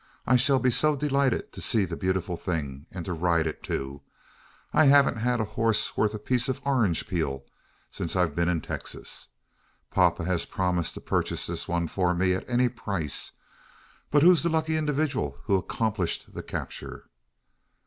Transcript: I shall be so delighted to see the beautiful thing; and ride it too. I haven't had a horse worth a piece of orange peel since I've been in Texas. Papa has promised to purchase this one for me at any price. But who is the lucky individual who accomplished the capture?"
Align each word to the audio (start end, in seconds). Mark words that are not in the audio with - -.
I 0.25 0.35
shall 0.35 0.57
be 0.57 0.71
so 0.71 0.95
delighted 0.95 1.53
to 1.53 1.61
see 1.61 1.85
the 1.85 1.95
beautiful 1.95 2.35
thing; 2.35 2.87
and 2.89 3.07
ride 3.07 3.45
it 3.45 3.61
too. 3.61 4.01
I 4.73 4.85
haven't 4.85 5.17
had 5.17 5.39
a 5.39 5.43
horse 5.45 5.95
worth 5.95 6.15
a 6.15 6.17
piece 6.17 6.49
of 6.49 6.59
orange 6.65 7.07
peel 7.07 7.45
since 7.91 8.15
I've 8.15 8.33
been 8.33 8.49
in 8.49 8.61
Texas. 8.61 9.27
Papa 9.91 10.25
has 10.25 10.47
promised 10.47 10.95
to 10.95 11.01
purchase 11.01 11.45
this 11.45 11.67
one 11.67 11.87
for 11.87 12.15
me 12.15 12.33
at 12.33 12.49
any 12.49 12.67
price. 12.67 13.31
But 14.09 14.23
who 14.23 14.31
is 14.31 14.41
the 14.41 14.49
lucky 14.49 14.75
individual 14.75 15.37
who 15.43 15.55
accomplished 15.55 16.33
the 16.33 16.41
capture?" 16.41 17.05